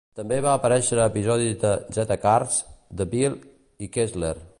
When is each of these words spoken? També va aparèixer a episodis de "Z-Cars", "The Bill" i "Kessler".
També 0.19 0.37
va 0.43 0.53
aparèixer 0.59 0.97
a 1.01 1.05
episodis 1.11 1.59
de 1.65 1.73
"Z-Cars", 1.97 2.57
"The 3.03 3.07
Bill" 3.13 3.37
i 3.89 3.93
"Kessler". 3.99 4.35